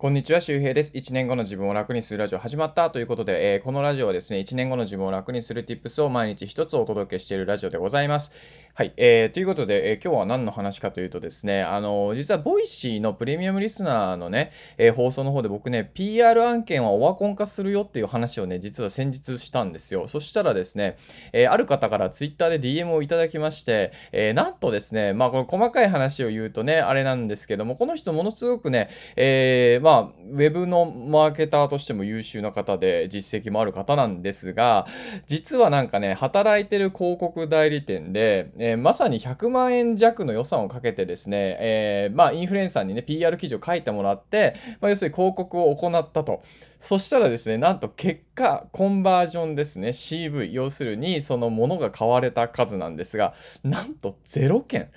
[0.00, 0.92] こんにちは、周平です。
[0.94, 8.30] 1年後の自分を楽にするラジオ始まったということで、えー、このラジオはですね、1年後の自分を楽にする tips を毎日一つお届けしているラジオでございます。
[8.74, 20.06] はい、えー、ということで、えー、今日は何の話かというとですね、あのー、実は Voicy のプレミアムリスナーのね、えー、放送の方で僕ね、PR 案件はオワコン化するよっていう話をね、実は先日したんですよ。
[20.06, 20.96] そしたらですね、
[21.32, 30.00] えある方から Twitter で DM をいただきまして、えなんとですね、まあこの細かい話を言うとね、あれなんですけども、この人ものすごくね、えまあ、まあ
[30.30, 34.86] ウェブのマーケターとしても優秀な方で実績もある方なんですが、
[35.26, 46.42] 実はなんかね、働いてる広告代理店で、えー、まさに100万円弱の予算をかけてですね、えー、まあ、インフルエンサーにね、PR 記事を書いてもらって、まあ、要するに広告を行ったと。
[46.78, 53.32] そしたらですね、なんと結果、コンバージョンですね、CV、要するにそのものが買われた数なんですが、
[53.64, 54.88] なんと0件。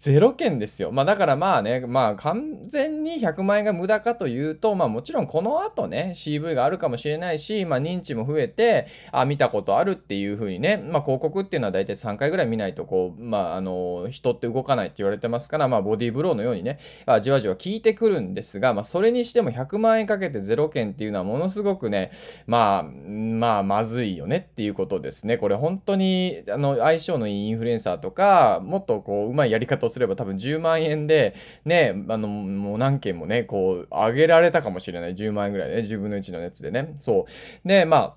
[0.00, 0.92] 0件ですよ。
[0.92, 22.10] まあだからまあね、まあ完全に100万円が無駄かというと、まあもちろんこの後ね、CV があるかもしれないし、まあ認知も増えて、あ、見たことあるっていうふうにね、まあ広告っていうのは大体3回ぐらい見ないと、こう、まああの、人って動かないって言われてますから、まあボディーブローのようにね、あじわじわ効いてくるんですが、まあそれにしても100万円かけて0件っていうのはものすごくね、
[22.46, 25.36] まあ、まあまずいよねっていうことですね。
[25.36, 35.14] これ本当に、あの、相性のいいインフルエンサーとか、もっとこう、うまいやり方をすれば多分10万円で、ね、あの、もう何件もね、こう、上げられたかもしれない。
[35.14, 36.94] 10万円ぐらいね、10分の1のやつでね。
[37.00, 37.26] そ
[37.64, 37.68] う。
[37.68, 38.14] で、ま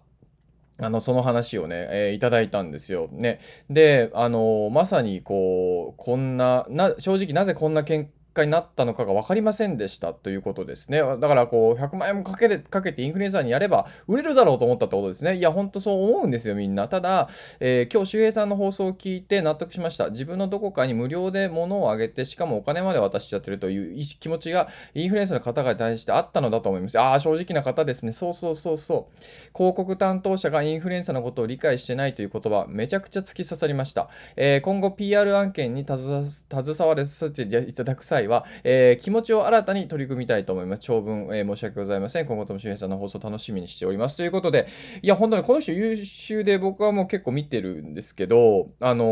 [0.79, 3.07] あ、あの、その話をね、えー、いただいたんですよ。
[3.11, 3.39] ね。
[3.69, 11.01] で、あのまさにこう、こんな、な、正直なぜこんなけ果になったのかが分かりませんでしたということですね。
[11.01, 15.37] だからこう100万円もかけかけてインフルエンサーにやれば売れるだろうと思ったってことですね。
[15.37, 16.87] いや、ほんとそう思うんですよ、みんな。
[16.87, 20.09] ただ、えー、今日周平さんの放送を聞いて納得しました。
[20.09, 26.99] 自分のどこかに無料で物をあげて、しかもお金まで渡しちゃってるという気持ちがインフルエンサーの方々に対してあったのだと思います。
[26.99, 28.11] ああ、正直な方ですね。
[28.11, 29.23] そうそうそうそう。
[29.55, 34.09] 広告担当者がインフルエンサーのことを理解してないという言葉、めちゃくちゃ突き刺さりました。
[34.35, 40.79] えー、今後 PR 案件に携わらせていただく際は、えー気持ちを新たに取り組みたいと思います。
[40.79, 42.25] 長文、えー、申し訳ございません。
[42.25, 44.17] 今後とも周平さんの放送楽しみにしております。
[44.17, 44.67] ということで、
[45.01, 49.07] いや、本当にこの人優秀で僕はもう結構見てるんですけど、あのー、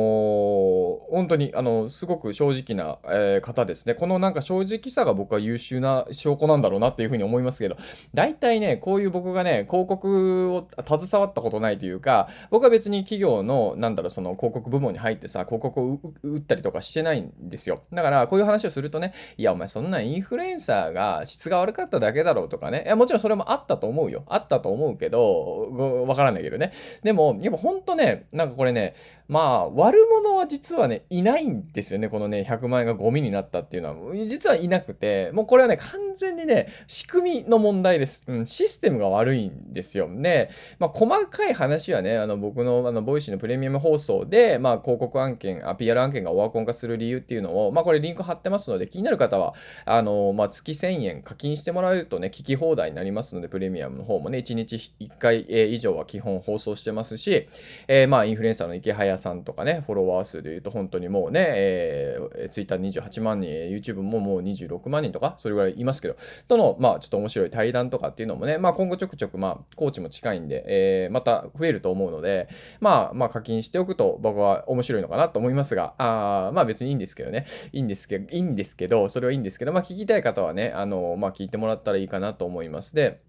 [1.11, 3.95] 本当に、あの、すごく正直な、え、方ですね。
[3.95, 7.77] このなんか正直さが僕は優秀な証拠なんだろうなっていうふうに思いますけど、
[8.13, 17.81] 大体ね、こういう僕がね、広告を携わったことないというか、僕は別に企業の、なんだろう、その広告部門に入ってさ、広告を打ったりとかしてないんですよ。
[17.91, 22.83] だから、こういう話をするとね、ねいや、お前そんなインフルエンサーが質が悪かっただけだろうとかね。
[22.85, 24.23] いや、もちろんそれもあったと思うよ。
[24.27, 26.71] あったと思うけど、わからないけどね。
[27.03, 28.95] でも、やっぱほんとね、なんかこれね、
[29.31, 32.09] まあ、悪者は実はね、いないんですよね。
[32.09, 34.15] このね、100万円がゴミになったっていうのは。
[34.25, 38.25] 実はいなくて、もうこれはね、完全にね、仕組みの問題です。
[38.27, 40.09] うん、システムが悪いんですよ。
[40.11, 49.53] で、まあ、細かい話はね、あの、僕の、あの、 Voicy のプレミアム放送で、まあ、広告案件、PR 案件がオワコン化する理由っていうのを、まあ、これリンク貼ってますので、気になる方は、
[49.85, 55.41] あの、まあ、月1000円課金してもらえるとね、聞き放題になりますので、プレミアムの方もね、1日1回、
[55.73, 57.47] 以上は基本放送してますし、
[57.87, 66.15] えー、まあ、インフルエンサーの池早さんとかね、フォロワー数で言うと本当にもうね、えー、Twitter28 万人、YouTube ももう26万人とか、それぐらいいますけど、
[66.47, 82.95] との、まあ、ちょっと面白い対談とかっていうのもね、まあ、今後ちょくちょく、まあ、コーチも近いんで、えー、また増えると思うので、まあ、まあ、課金しておくと僕は面白いのかなと思いますが、あまあ別にいいんですけどね、いいんですけど、いいんですけど、けどそれはいいんですけど、まあ聞きたい方はね、あの、まあ、聞いてもらったらいいかなと思います。
[82.95, 83.19] で、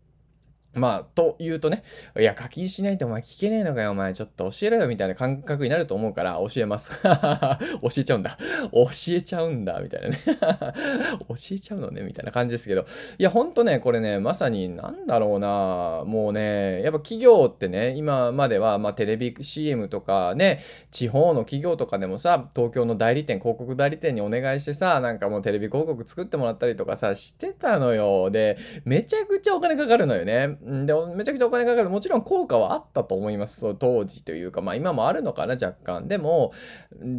[0.75, 1.83] まあ、と言うとね、
[2.19, 4.15] いや、課金しないとお前聞けねえのかよ、お前。
[4.15, 6.93] ちょっと教えろよ、みたいな感覚になると思うから、教えます。
[7.03, 8.39] 教えちゃうんだ。
[8.73, 10.19] 教えちゃうんだ、みたいなね。
[11.29, 12.87] 教えちゃうのね、みたいな感じですけど。
[13.19, 28.31] いや、ほんとね、これね、まさに、なんだろうな、もうね、やっぱ企業ってね、今までは、まあ、テレビ CM とかね、地方の企業とかでもさ、東京の代理店、広告代理店にお願いしてさ、なんかもうテレビ広告作ってもらったりとかさ、してたのよ。
[28.31, 30.57] で、めちゃくちゃお金かかるのよね。
[30.63, 31.91] で、めちゃくちゃお金かかる。
[31.91, 33.61] もちろん効果はあったと思います。
[33.61, 36.07] そ当時というか、まあ今もあるのかな、若干。
[36.07, 36.53] でも、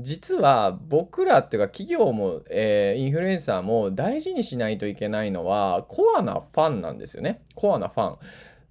[0.01, 7.41] 実は僕らっていうか企業も、えー、インフルエンサーも大事にしないといけないのは、コアなファンなんですよね。
[7.55, 8.17] コアなファン。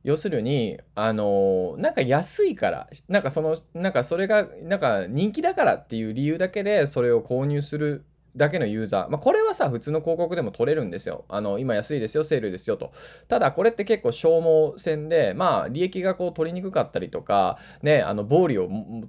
[0.04, 8.04] 要するに、あのー、なんか安いから、なんかその、なんかそれが、なんか人気だからっていう理由だけでそれを購入する
[8.36, 9.08] だけのユーザー。
[9.08, 11.24] まあ、これはさ、普通の広告でも取れるんですよ。
[11.28, 12.92] あの、今安いですよ、セールですよと。
[13.28, 18.68] ただ、これって結構消耗戦で、まあ、利益がこう取りにくかったりとか、ね、あの、暴利を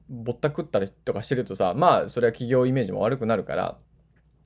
[0.10, 3.76] ぼったくったりとかしてるとさ、まあ、それは企業イメージも悪くなるから、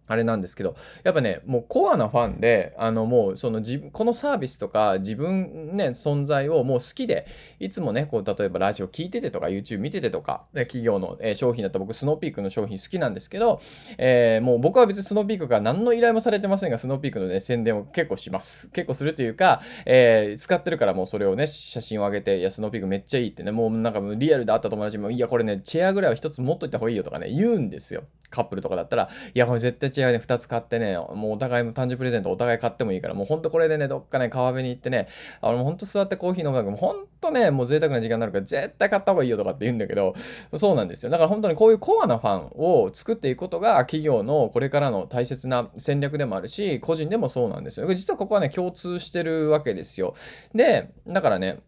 [0.07, 7.27] あれなんですけど、やっぱね、もうコアなファンで、あのもうその自このサービスとか自分ね、存在をもう好きで、
[7.59, 13.61] いつもね、こう例えばラジオ聞いててとか、YouTube 見ててとか、ね、企業の、えー、商品だと僕、スノーピークの商品好きなんですけど、
[13.97, 18.69] えー、もう僕は別にスノーピークから何の依頼もされてませんが、スノーピークのね、宣伝を結構します。
[18.69, 28.03] 結構するというか、えー、使ってるからもうそれをね、写真を上げて、いや、スノーピークめっちゃいいってね、もうなんかリアルで会った友達も、いや、これね、チェアぐらいは一つ持っといた方がいいよとかね、言うんですよ。
[28.29, 35.07] カップルとかだったら、いや、これ絶対違うね、2つ買ってね、もうお互い誕生日プレゼントお互い買ってもいいから、もうほんとこれでね、どっかね、川辺に行ってね、
[35.41, 40.15] あの、ほんと座ってコーヒー飲むだけもほんとね、もう贅沢な時間になるから、絶対買った方がいいよとかって言うんだけど、
[40.55, 41.09] そうなんですよ。
[41.09, 47.87] だから本当にこういうコアなファンを作っていくことが、企業のこれからの大切な戦略でもあるし、個人でもそうなんですよ。
[47.93, 50.15] 実はここはね、共通してるわけですよ。
[50.53, 51.59] で、だからね、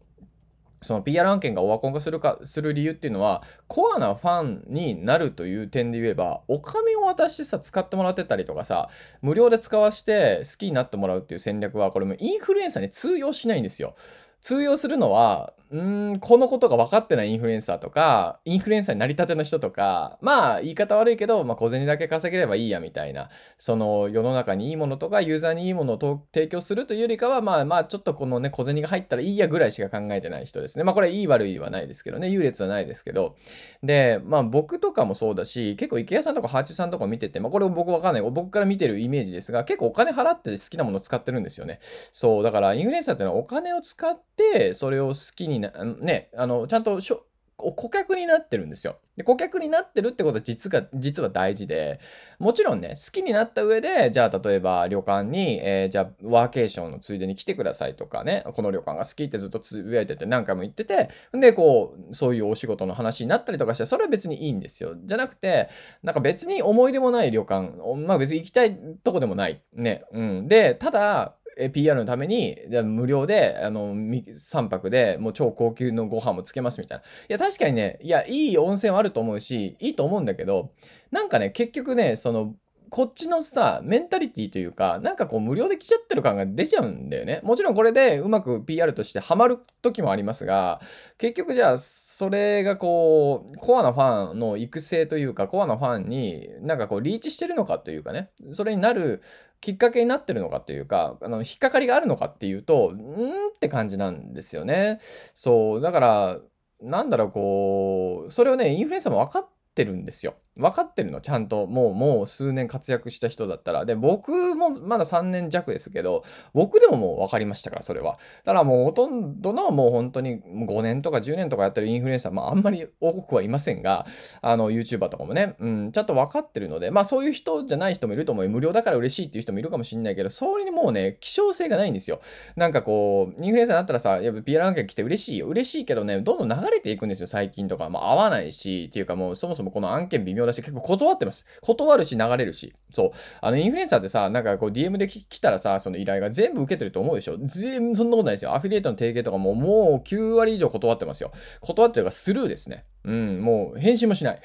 [0.81, 8.90] その PR 案件がオワコン化するか、する理由っていうのは、コアなファンになるという点で言えば、お金を渡してさ、使ってもらってたりとかさ、
[9.22, 13.96] 無料で使わして好きになってもらうっていう戦略は、これもインフルエンサーに通用しないんですよ。
[14.42, 23.30] 通用するのは、うん、このことが分かってないインフルエンサーとか、インフルエンサーになりたての人とか、まあ、言い方悪いけど、まあ、小銭だけ稼げればいいやみたいな、
[23.60, 30.83] その世の中にいいものとか、ユーザーにいいものを提供するというよりかは、まあまあ、ちょっとこのね、小銭が入ったらいいやぐらいしか考えてない人ですね。
[30.83, 33.36] まあ、これいい悪いはないですけどね、優劣はないですけど。
[33.83, 38.31] で、まあ、僕とかもそうだし、結構池谷さんとかハーチューさんとか見てて、まあ、これ僕わかんない。
[38.31, 41.80] 僕から見てるイメージですが、結構お金払って好きなもの使ってるんですよね。
[42.12, 47.24] そう、だからインフルエンサーっていうのはお金を使って、それを好きにな、ね、あの、ちゃんとしょ
[47.60, 48.96] 顧客になってるんですよ。
[49.20, 52.00] で顧客になってるってことは実が実は大事で
[52.40, 64.96] もちろんね好きになった上でじゃあ例えば旅館に、えー、じゃあワーケーションのついでに来てくださいとかねこの旅館が好きってずっとつぶやいてて何回も言っててでこうそういうお仕事の話になったりとかしてそれは別にいいんですよ。
[64.96, 65.68] じゃなくて
[66.02, 69.60] なんか別に思い出もない旅館まあ別に行きたいとこでもない。
[69.74, 70.48] ねうん。
[70.48, 71.34] でただ
[71.68, 77.04] PR のために、じゃ無料で、あの、3泊でもう超高級のご飯もつけますみたいな。
[77.04, 80.70] いや、確かにね、いや、いい温泉はあると思うし、いいと思うんだけど、
[81.12, 82.54] なんかね、結局ね、その、
[82.90, 87.40] こっちのさ、メンタリティというか、なんかこう無料で来ちゃってる感が出ちゃうんだよね。
[87.44, 90.82] もちろんこれでうまく PR としてハマる時もありますが、
[91.18, 99.22] 結局じゃあ、それがこう、コアなファンの育成というか、コアなファンになんかこうリーチしてるのかというかね、それになる
[99.62, 105.00] きっかけになってるのかというか、あの、引っかかりがあるのかっていうと、んって感じなんですよね。
[105.34, 106.40] そう、だから、
[106.82, 110.36] なんだろう、こう、それをね、インフルエンサーも分かってるんですよ。
[110.60, 111.68] 分かってるの、ちゃんと。
[111.68, 113.86] もう、もう数年活躍した人だったら。
[113.86, 116.24] で、僕もまだ3年弱ですけど、
[116.54, 118.20] 僕でももう分かりましたから、それは。
[118.44, 124.06] だからもうほとんどのもう本当に5年とか10年とかやってるインフルエンサー、まああんまり多くはいませんが、
[124.42, 132.20] あの、YouTuber とかもね、うん、ちゃんと分かってるので、まあそういう人じゃない人もいると思う無料だから嬉しいっていう人もいるかもしれないけど、それにもうね、希少性がないんですよ。
[132.56, 135.48] なんかこう、インフルエンサーになったらさ、やっぱ PR 案件来て嬉しいよ。
[135.48, 137.90] 嬉しいけどね、どんどん流れていくんですよ、最近とか。
[137.90, 141.46] まあ合わないし、っていうかもうそもそもこの案件微妙私、結構断ってます。
[141.62, 142.74] 断るし流れるし。
[142.94, 143.12] そう。
[143.42, 147.38] あの、インフルエンサーってさ、なんかこう DM で来たらさ、その依頼が全部受けてると思うでしょ？
[147.38, 148.54] 全部そんなことないですよ。
[148.56, 151.31] アフィリエイトの提携とかももう9割以上断ってますよ。
[151.62, 152.84] 断ってるかスルーですね。
[153.06, 154.40] うん、もう返信もしない。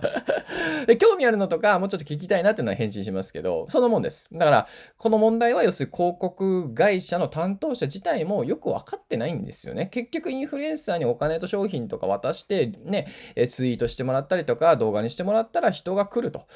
[0.86, 4.28] で興味あるのとか、もうちょっと聞きたいなっていうのは返信しますけど、そのもんです。
[4.32, 4.68] だから、
[4.98, 9.86] この問題は要するに広告会社の担当者自体もよく分かってないんですよね。
[9.86, 13.06] 結局インフルエンサーにお金と商品とか渡して、ね、
[13.48, 16.46] ツイートしてもらったりとか、動画にしてもらったら人が来ると。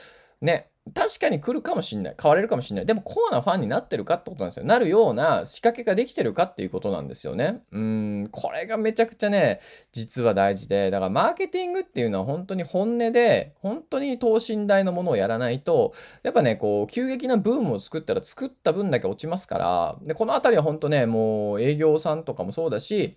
[0.42, 2.14] ね、確かに来るかもしんない。
[2.16, 2.86] 買われるかもしんない。
[2.86, 4.66] でもコアなファンになってるかってことなんですよ。
[4.66, 7.62] なるような仕掛けができてるかっていうことなんですよね。
[7.70, 9.60] うん、これがめちゃくちゃね、
[9.92, 15.94] 実は大事で、だからマーケティングっていうのは本当に本音で、本当に等身大のものをやらないと、
[16.24, 23.14] やっぱね、こう、急激なブームを作ったら作った分だけ落ちますから、で、このあたりは本当ね、もう営業さんとかもそうだし、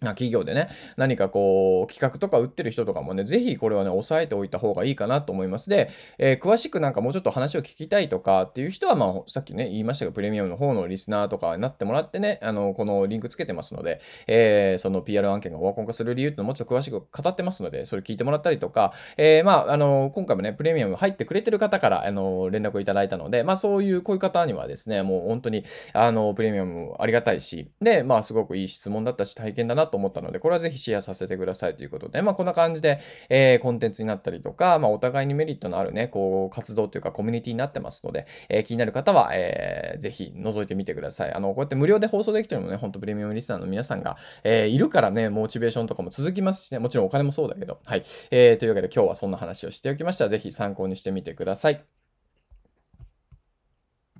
[0.00, 5.70] 企業でね、何かこう、企画とか売ってる人とかもね、ぜひこれはね、押さえておいた方がいいかなと思います。
[5.70, 41.32] で、えー、詳しくなんかもうちょっと話を聞きたいとかっていう人は、まあ、さっきね、言いましたが、プレミアムの方のリスナーとかになってもらってね、あの、このリンクつけてますので、えー、その PR 案件がオワコン化する理由ってのもうちょっと詳しく語ってますので、それ聞いてもらったりとか、えー、まあ、あの、今回もね、プレミアム入ってくれてる方から、あの、連絡をいただいたので、まあ、そういう、こういう方にはですね、もう本当に、あの、プレミアムありがたいし、で、まあ、すごくいい質問だったし、体験だなと思ったので、これはぜひシェアさせてくださいということで、まあ、こんな感じで、えー、コンテンツになったりとか、まあ、お互いにメリットのあるね、こう、活動というかコミュニティになってますので、えー、気になる方は、えー、ぜひ覗いてみてください。
[41.32, 48.02] あの、こうやって無料で放送できてるのもね、ほんとプレミアムリスナーの皆さんが、えー、いるからね、モチベーションとかも続きますしね、もちろんお金もそうだけど、はい。
[48.30, 50.28] えー、というわけで今日はそんな話をしておきました。
[50.28, 51.95] ぜひ参考にしてみてください。